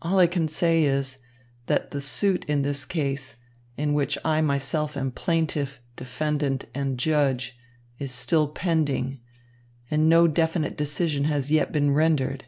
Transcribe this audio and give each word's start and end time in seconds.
All 0.00 0.20
I 0.20 0.28
can 0.28 0.46
say 0.46 0.84
is, 0.84 1.18
that 1.66 1.90
the 1.90 2.00
suit 2.00 2.44
in 2.44 2.62
this 2.62 2.84
case, 2.84 3.38
in 3.76 3.94
which 3.94 4.16
I 4.24 4.40
myself 4.40 4.96
am 4.96 5.10
plaintiff, 5.10 5.80
defendant 5.96 6.66
and 6.72 6.96
judge, 6.96 7.58
is 7.98 8.12
still 8.12 8.46
pending, 8.46 9.18
and 9.90 10.08
no 10.08 10.28
definite 10.28 10.76
decision 10.76 11.24
has 11.24 11.50
yet 11.50 11.72
been 11.72 11.90
rendered. 11.90 12.44